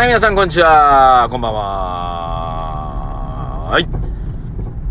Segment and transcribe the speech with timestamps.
[0.00, 1.28] はい、皆さんこんにちは。
[1.30, 1.60] こんばんは。
[3.70, 3.86] はい。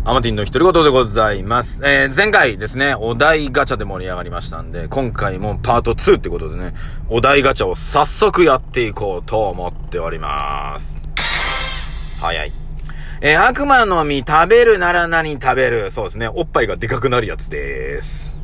[0.04, 1.80] アマティンの独り言でございます。
[1.82, 6.74] えー、前回ですね、お題ガチャで盛り上がりましたんで、今回もパート2ってことでね、
[7.08, 10.96] お題ガチャを早速やっていこうと思っております。
[12.20, 12.52] 早い。
[13.20, 15.90] えー、悪魔の実食べるなら何食べる？
[15.90, 18.38] そうですね、おっぱいがでかくなるやつです。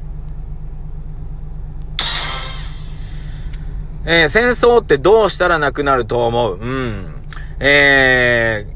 [4.09, 6.59] えー、戦争ってどうしたらなくなると思う？
[6.59, 7.13] うん。
[7.59, 8.67] え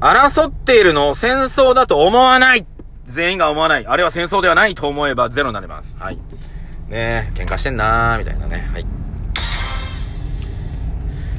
[0.00, 2.66] ー、争っているのを戦争だと思わない
[3.06, 3.86] 全員が思わない。
[3.86, 5.96] あれは戦争ではないと思えばゼロになります。
[5.98, 6.16] はい。
[6.88, 8.68] ねえ、喧嘩してんなー、みたいなね。
[8.72, 8.86] はい。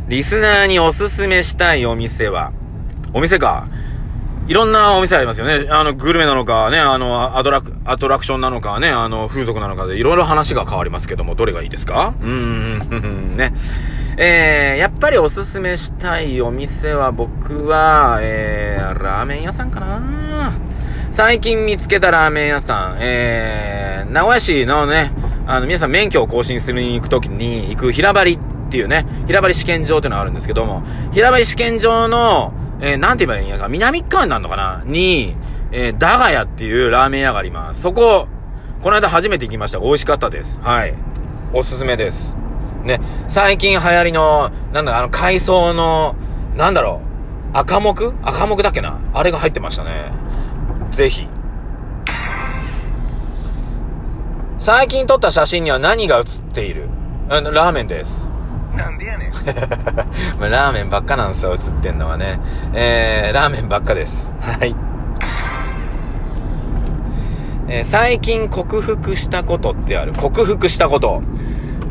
[0.08, 2.54] リスナーにおすすめしたいお店は、
[3.14, 3.68] お店か。
[4.48, 5.68] いろんなお店ありますよね。
[5.72, 12.14] あの、グルメなのか、ね、あの、アトラク、アトラクションなのか、ね、あの、風俗なのかで、いろいろ話が変わりますけども、どれがいいですか？
[12.22, 13.54] うーん、 ね。
[14.18, 20.54] えー、やっぱりおすすめしたいお店は、僕は、えー、ラーメン屋さんかな
[21.12, 25.12] 最近見つけたラーメン屋さん、えー、名古屋市のね、
[25.48, 34.84] あの、皆さん免許を更新するに行くときに行く平張りっていうね、平張り試験場っていうのがあるんですけども、平張り試験場の、えー、なんて言えばいいんやか、南側になるのかな？
[34.86, 35.36] に、
[35.72, 37.82] えー、ダガヤっていうラーメン屋があります。
[37.82, 38.28] そこ、
[38.82, 39.80] この間初めて行きました。
[39.80, 40.60] 美味しかったです。
[40.62, 40.96] はい。
[41.54, 42.36] おすすめです。
[42.84, 46.16] ね、最近流行りの、なんだ、あの、海藻の、
[46.56, 47.02] なんだろ
[47.54, 48.14] う、赤木？
[48.22, 49.00] 赤木だっけな？
[49.14, 50.12] あれが入ってましたね。
[50.92, 51.28] ぜひ。
[54.60, 56.90] 最近撮った写真には何が写っている、
[57.30, 58.28] ラーメンです。
[58.76, 59.32] なんでやねん。
[60.40, 62.38] まあラーメンばっかなんですよ、映ってんのはね。
[62.74, 64.30] えー、ラーメンばっかです。
[64.42, 64.76] はい。
[67.68, 70.14] えー最近克服したことってある？
[70.14, 71.22] 克服したこと。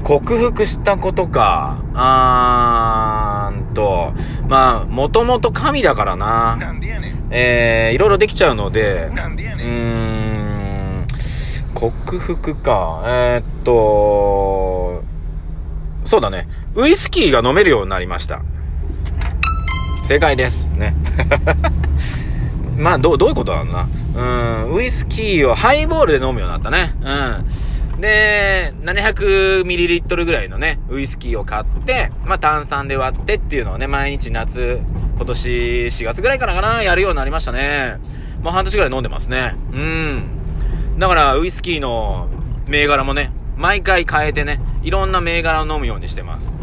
[0.04, 1.78] 克服したことか。
[1.94, 4.12] あーんと、
[4.48, 6.56] まあ、もともと神だからな。
[6.60, 7.26] なんでやねん。
[7.30, 9.66] えー、いろいろできちゃうので、うなんでやねん。
[9.66, 9.70] ー
[11.04, 11.06] ん、
[11.74, 13.02] 克服か。
[13.06, 15.02] えー、っと、
[16.04, 16.46] そうだね。
[16.76, 18.42] ウイスキーが飲めるようになりました。
[20.08, 20.66] 正解です。
[20.68, 20.94] ね。
[22.76, 23.86] まあ、どう、どういうことなんだ
[24.16, 24.20] う
[24.72, 26.94] ん、ウイスキーをハイボールで飲むようになったね。
[27.94, 28.00] うん。
[28.00, 34.80] で、700ml ぐらいのね、ウイスキーを買って、まあ炭酸で割ってっていうのをね、毎日夏、
[35.16, 35.48] 今年
[35.86, 37.98] 4月ぐらいからかな、やるようになりましたね。
[38.42, 39.54] もう半年ぐらい飲んでますね。
[39.72, 40.24] うん。
[40.98, 42.28] だから、ウイスキーの
[42.68, 46.53] 銘柄もね、毎回変えてね、いろんな銘柄を飲むようにしてます。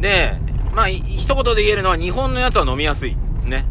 [0.00, 0.36] で、
[0.74, 3.16] まあ、一言で言えるのは日本のやつは飲みやすい。
[3.44, 3.66] ね。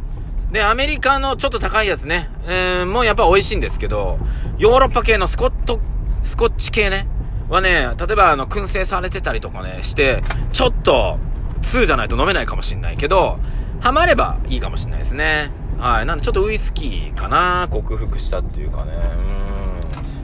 [0.51, 4.17] で、アメリカのちょっと高いやつね、えー、もうやっぱ美味しいんですけど、
[4.57, 5.79] ヨーロッパ系のスコット、
[6.23, 7.07] スコッチ系ね、
[7.49, 11.17] はね、例えばあの、燻製されてたりとかね、して、ちょっと、
[11.61, 13.39] 2じゃないと飲めないかもしんないけど、
[13.79, 15.51] ハマればいいかもしんないですね。
[15.77, 16.05] はい。
[16.05, 18.91] なんでちょっとウイスキーかな克服したっていうかね。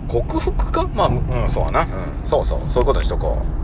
[0.03, 0.07] うん。
[0.07, 0.87] 克服か？
[0.87, 1.81] まあ、うん、そうやな。
[1.81, 1.87] うん。
[2.25, 2.69] そうそう。
[2.69, 3.62] そういうことにしとこう。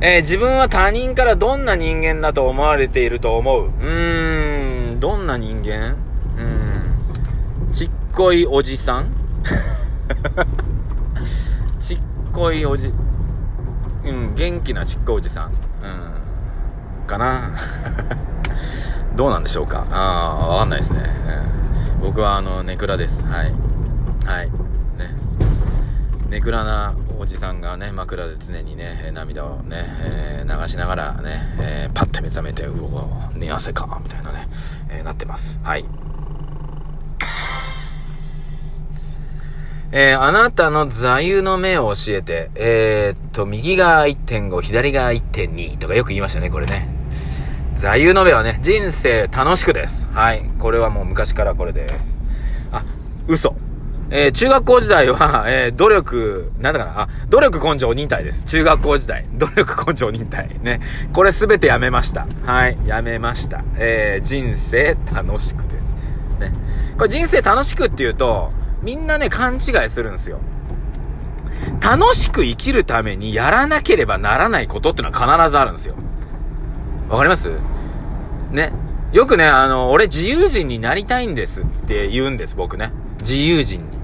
[0.00, 3.66] えー自分は他人からどんな人間だと思われていると思う？
[3.66, 5.96] うーん、どんな人間？
[6.36, 7.72] うん。
[7.72, 9.12] ちっこいおじさん？
[11.80, 11.98] ちっ
[12.32, 12.92] こいおじ、
[14.04, 15.52] うん、元気なちっこいおじさん。
[15.52, 17.06] うん。
[17.06, 17.50] かな
[19.16, 19.84] どうなんでしょうか？
[19.90, 21.00] ああ、わかんないですね。
[21.98, 23.26] うん、僕はあの、ネクラです。
[23.26, 23.52] はい。
[24.24, 24.50] はい。
[26.28, 26.36] ね。
[26.36, 34.48] ネクラなおじさんがね、枕で常にね、涙をね、えー流しながらね、えーパッて目覚めて、うわ、寝汗か、みたいなね、
[34.90, 35.60] えーなってます。
[35.62, 35.84] はい。
[39.90, 46.88] えーあなたの座右の銘を教えて、えーっと、右が1.5、左が1.2とかよく言いましたね、これね。
[47.74, 50.06] 座右の銘はね、人生楽しくです。
[50.12, 50.42] はい。
[50.58, 52.18] これはもう昔からこれです。
[52.72, 52.84] あ、
[53.28, 53.54] 嘘。
[54.10, 58.44] えー中学校時代は、 えー努力、なんだかな、あ、努力根性忍耐です。
[58.44, 59.24] 中学校時代。
[59.34, 60.48] 努力根性忍耐。
[60.62, 60.80] ね。
[61.12, 62.26] これすべてやめました。
[62.44, 62.78] はい。
[62.86, 63.62] やめました。
[63.76, 65.84] えー人生楽しくです。
[66.40, 66.52] ね。
[66.96, 68.50] これ人生楽しくっていうと、
[68.82, 70.38] みんなね、勘違いするんですよ。
[71.82, 75.94] 楽しく生きるためにやらなければならないことってのは必ずあるんですよ。
[77.10, 77.50] わかります？
[78.52, 78.72] ね。
[79.12, 82.92] よくね、あの、俺自由人になりたいんですって言うんです、僕ね。
[83.20, 83.97] 自由人に。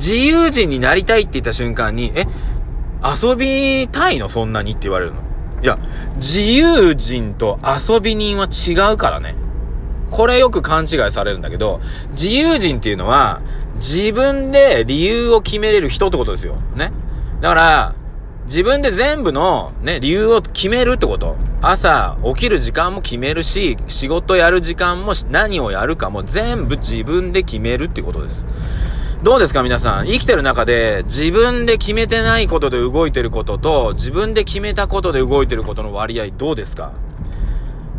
[0.00, 2.26] 自由人になりたいって言った瞬間に、え、
[3.04, 4.30] 遊びたいの？
[4.30, 5.20] そんなにって言われるの。
[5.62, 5.78] いや、
[6.16, 9.34] 自由人と遊び人は違うからね。
[10.10, 11.80] これよく勘違いされるんだけど、
[12.12, 13.42] 自由人っていうのは、
[13.76, 16.56] 自分で理由を決めれる人ってことですよ。
[16.74, 16.92] ね。
[17.40, 17.94] だから、
[18.46, 21.36] 自分で全部のね、理由を決めるってこと。
[21.62, 28.46] 朝起きる時間も決めるし、仕事やる時間も何をやるかも全部自分で決めるってことです。
[29.22, 30.06] どうですか皆さん。
[30.06, 36.94] 生きてる中で自分で決めてないことで動いてることと自分で決めたことで動いてることの割合どうですか？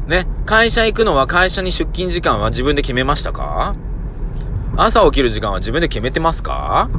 [0.08, 0.26] ね？
[0.48, 3.76] 会社行くのは会社に出勤時間は自分で決めましたか？
[4.76, 6.90] 朝起きる時間は自分で決めてますか？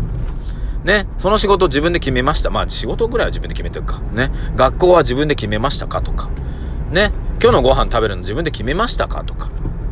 [0.85, 1.09] ね？
[1.19, 2.51] その仕事自分で決めました。
[2.51, 3.99] まあ仕事ぐらいは自分で決めてるか。
[4.13, 4.31] ね？
[4.55, 6.31] 学校は自分で決めましたかとか。
[6.93, 7.11] ね？
[7.43, 9.51] 今日のご飯食べるの自分で決めましたかとか。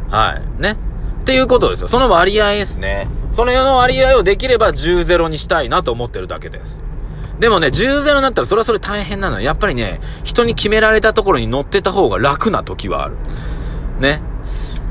[0.09, 0.63] はい。
[0.63, 0.77] ね？
[1.21, 1.89] っていうことですよ。
[1.89, 3.09] その割合ですね。
[3.31, 6.83] その世の割合をできれば10-0にしたいなと思ってるだけです。
[7.39, 13.17] でもね、10-0になったらそれはそれ大変なのよ、やっぱりね、人に決められたところに乗ってた方が楽な時はある。
[14.01, 14.21] ね。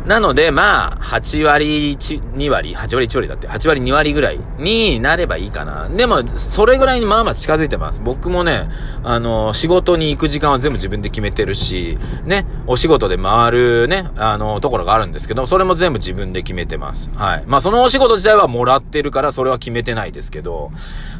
[0.05, 5.89] なので、まあ、8割1、2割、8割1割だって、8割2割ぐらいになればいいかな。
[5.89, 8.01] でも、それぐらいにまあまあ近づいてます。
[8.01, 8.69] 僕もね、
[9.03, 17.09] あの、仕事に行く時間は全部自分で決めてるし、ね、お仕事で回るね、あの、ところがあるんですけど、それも全部自分で決めてます。
[17.15, 17.43] はい。
[17.45, 20.71] まあ、そのお仕事自体はもらってるから、それは決めてないですけど、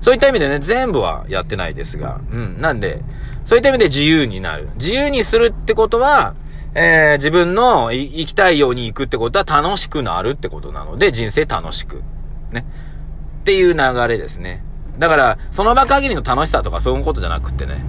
[0.02, 2.58] そういった意味でね、全部はやってないですが、うん。
[2.58, 3.02] なんで、
[3.46, 4.70] そういった意味で自由になる。
[4.76, 6.34] 自由にするってことは、
[6.76, 12.04] えー、自分の生きたいように行くってことは楽しくなるってことなので、人生楽しく。
[12.52, 12.66] ね。
[13.42, 14.64] っていう流れですね。
[14.98, 17.84] だから、その場限りの楽しさとかそういうことじゃなくってね。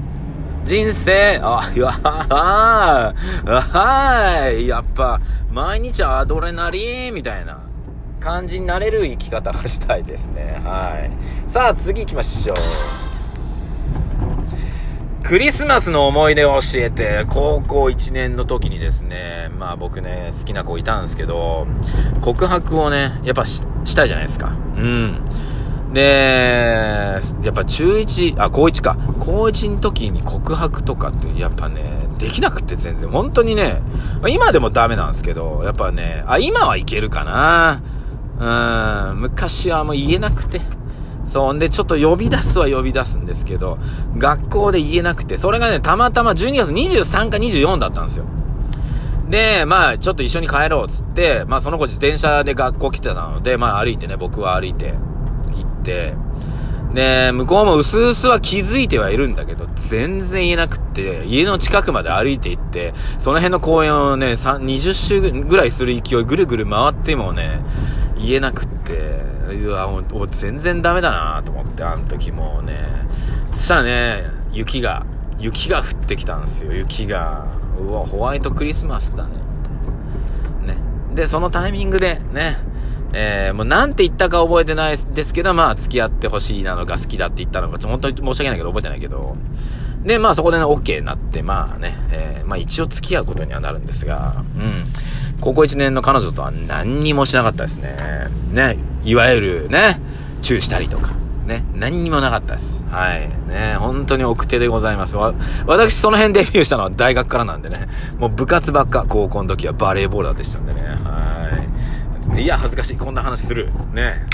[0.65, 7.61] 人生、あ、いや、ははい、やっぱ、毎日アドレナリンみたいな
[8.21, 10.61] 感じになれる生き方がしたいですね。
[10.65, 11.09] は
[11.49, 11.50] い。
[11.50, 13.10] さあ、次行きましょう。
[15.31, 21.69] クリスマスの思い出を教えて、高校1年の時にですね、まあ僕ね、好きな子いたんですけど、
[22.21, 23.62] 告白をね、やっぱし
[23.94, 24.56] たいじゃないですか。
[24.77, 25.25] うん。
[25.93, 28.97] で、やっぱ中1、あ、高1か。
[29.21, 33.09] 高1の時に告白とかって、やっぱね、できなくて全然。
[33.09, 33.81] 本当にね、
[34.26, 37.83] 今でもダメなんですけど、やっぱね、あ、今はいけるかな。
[38.41, 40.61] うん、昔はもう言えなくて。
[41.31, 41.53] そ。
[41.53, 43.79] んで、ちょっと呼び出すは呼び出すんですけど、
[44.19, 48.25] 学校で言えなくて、それがね、たまたま12月23か24だったんですよ。
[49.31, 54.94] で、まあ、ちょっと一緒に帰ろうっつって、まあ、その子自転車で学校来てたので、まあ、歩いてね、僕は歩いて
[55.53, 56.15] 行って、
[56.93, 67.61] で、向こうも薄々は気づいてはいるんだけど、全然言えなくって、家の近くまで歩いて行って、その辺の公園をね、20周ぐらいする勢いぐるぐる回ってもね、
[68.19, 69.21] 言えなくって、
[69.56, 72.79] うわ、もう全然ダメだなと思って、あの時もうね。
[73.52, 75.05] そしたらね、雪が、
[75.38, 77.47] 雪が降ってきたんですよ、雪が。
[77.79, 79.31] うわ、ホワイトクリスマスだね。
[80.67, 80.76] ね。
[81.14, 82.56] で、そのタイミングで、ね、
[83.12, 89.37] えー、もうなんて言ったか覚えてないですけど、まあ、付き合ってほしいなのか好きだって言ったのかと、本当に申し訳ないけど覚えてないけど。
[90.05, 94.85] で、まあそこでね、OK になって、まあね、えー、まあ一応付き合うことにはなるんですが、うん。
[95.40, 97.96] 高校1年の彼女とは何にもしなかったですね。
[98.52, 100.00] ね、いわゆるね、
[100.42, 101.12] チューしたりとか、
[101.46, 102.84] ね、何にもなかったです。
[102.88, 103.28] はい。
[103.48, 105.16] ね、本当に奥手でございます。
[105.16, 105.34] わ、
[105.66, 107.88] 私その辺デビューしたのは大学からなんでね、
[108.19, 112.42] もう部活ばっか、高校の時はバレーボーラーでしたんでね、はい。
[112.42, 112.96] いや、恥ずかしい。
[112.96, 113.70] こんな話する。
[113.92, 114.26] ね。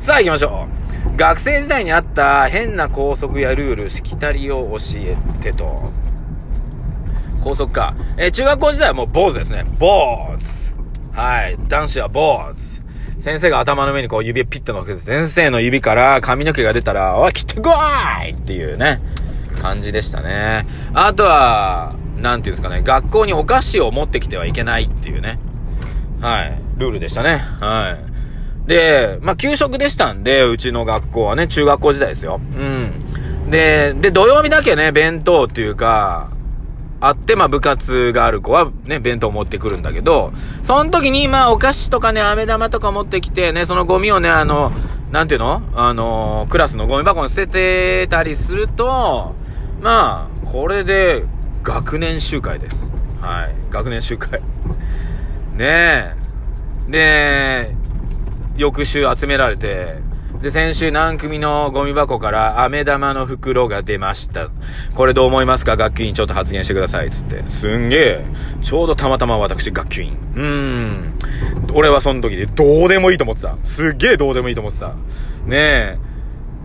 [0.00, 0.68] さあ行きましょ
[1.14, 1.16] う。
[1.16, 5.90] 学生時代にあった変な校則やルール、しきたりを教えてと。
[7.42, 7.94] 高速か。
[8.16, 9.64] えー、中学校時代はもう坊主ですね。
[9.78, 10.74] 坊主。
[11.12, 11.56] はい。
[11.68, 12.82] 男子は坊主。
[13.18, 17.70] 先生が頭の上にこう指をピッと乗せて、先生の指から髪の毛が出たら、おい、切ってこ
[18.24, 19.00] いっていうね、
[19.60, 20.66] 感じでしたね。
[20.94, 25.38] あとは、なんていうんですかね、学校にお菓子を持ってきてはいけないっていうね。
[26.20, 26.58] はい。
[26.76, 27.36] ルールでしたね。
[27.60, 27.96] は
[28.66, 28.68] い。
[28.68, 32.40] で、まあ、給食でしたんで、うちの学校はね、中学校時代ですよ。
[32.56, 33.50] うん。
[33.50, 36.28] で、で、土曜日だけね、弁当っていうか、
[37.00, 44.72] あって、まあ部活がある子はね、弁当持ってくるんだけど、その時にまあお菓子とかね、飴玉とか持ってきてね、そのゴミをね、あの、
[45.10, 45.62] なんていうの？
[45.74, 49.34] あの、クラスのゴミ箱に捨ててたりすると、
[49.80, 51.24] まあ、これで
[51.62, 52.90] 学年集会です。
[53.20, 53.54] はい。
[53.70, 54.40] 学年集会。
[55.54, 56.14] ねえ。
[56.88, 57.74] で、
[58.56, 59.98] 翌週集められて、
[60.42, 64.50] で、先週何組のゴミ箱から飴玉の袋が出ました。
[64.94, 65.76] これどう思いますか？
[65.76, 67.10] 学級委員ちょっと発言してください。
[67.10, 67.42] つって。
[67.48, 68.24] すんげえ。
[68.62, 70.18] ちょうどたまたま私学級委員。
[70.34, 71.18] うーん。
[71.74, 73.56] 俺はその時でどうでもいいと思ってた。
[73.64, 74.88] すっげえどうでもいいと思ってた。
[75.46, 75.98] ねえ。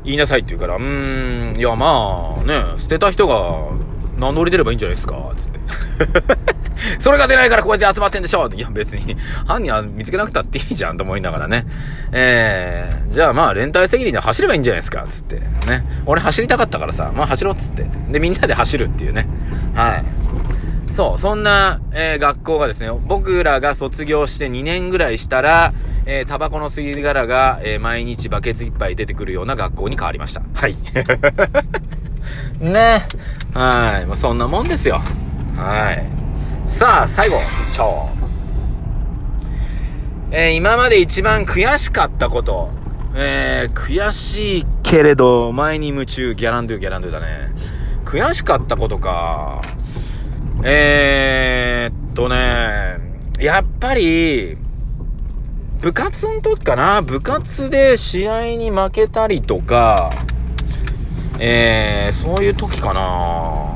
[0.03, 1.59] 言いなさいって言うから、うーん。
[1.59, 3.69] いやまあ、ねえ捨てた人が
[4.17, 5.33] 名乗り出ればいいんじゃないですか？
[5.37, 5.59] つって。
[6.99, 11.65] それが出ないからこうやって集まってんでしょいや別に、犯人は見つけなくたっていいじゃんと思いながらね。
[12.11, 15.39] えー、じゃあまあ連帯責任で走ればいいんじゃないですか、つって。
[15.67, 15.85] ね。
[16.05, 17.85] 俺走りたかったからさ、まあ走ろうっつって。
[18.09, 19.27] で、みんなで走るっていうね。
[19.75, 20.05] はい。
[20.91, 25.73] そう、そんな、えー、学校がですね、僕らが卒業して2年ぐらいしたら、
[26.05, 30.41] えー、タバコの吸い殻が、えー、毎日バケツ一杯出てくるような学校に変わりました。
[30.53, 30.75] はい。
[32.59, 33.03] ね。
[33.53, 34.05] はい。
[34.05, 35.01] まあ、そんなもんですよ。
[35.55, 36.20] はい。
[36.71, 37.37] さあ、最後、
[37.71, 38.07] ちょ
[40.31, 42.71] えー、今まで一番悔しかったこと。
[43.13, 47.51] えー、悔しいけれど、前に夢中、ギャランドゥ、ギャランドゥだね。
[48.03, 49.61] 悔しかったことか。
[50.63, 52.97] えー、っとね、
[53.39, 54.57] やっぱり、
[55.81, 60.09] 部活の時かな部活で試合に負けたりとか、
[61.37, 63.70] えー、そういう時かな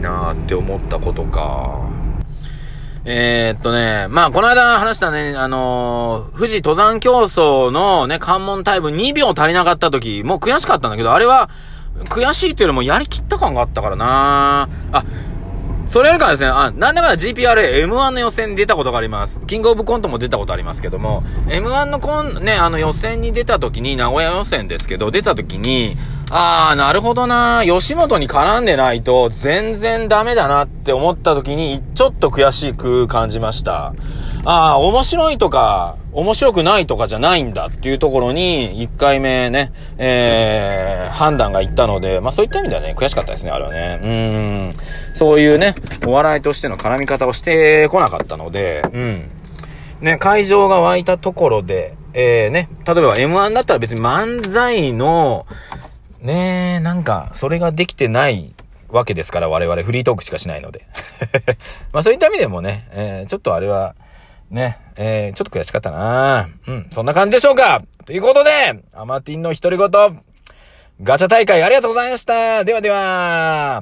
[0.00, 1.88] なって思ったことか。
[3.04, 11.48] えー、っとね、まあ、この間話したね、あのー、富士登山競争のね、関門タイム2秒足りなかった時、もう悔しかったんだけど、あれは、
[12.04, 15.04] 悔しいっていうよりもやりきった感があったからなあ、
[15.88, 19.40] それよりかですね、あ、なんだかだ GPRA M1 の予選に出たことがあります。
[19.46, 25.96] キングオブコントも出たことありますけども、M1 のコン、ね、あの予選に出た時に、名古屋予選ですけど、出た時に、
[26.30, 33.94] あー、なるほどな吉本に絡んでないと全然ダメだなって思った時に、ちょっと悔しく感じました。
[34.44, 44.00] ああ、面白いとか、面白くないとかじゃないんだっていうところに、1回目ね、えー、判断がいったので、まあそういった意味ではね、悔しかったですね、あれはね。
[44.02, 44.72] うん。
[45.14, 45.74] そういうね、
[46.06, 49.30] お笑いとしての絡み方をしてこなかったので、うん。
[50.00, 55.46] ね、会場が湧いたところで、えー、ね、例えば M1 だったら別に漫才の、
[56.20, 58.54] ねなんか、それができてない
[58.88, 60.86] わけですから、我々フリートークしかしないので。
[61.92, 63.94] まあそういった意味でもね、えー、ちょっとあれは、
[64.50, 66.48] ね、えー、ちょっと悔しかったな。
[66.66, 67.82] うん、そんな感じでしょうか。
[68.06, 69.90] ということで、アマティンの独り言、
[71.02, 72.64] ガチャ大会ありがとうございました。
[72.64, 73.76] ではでは。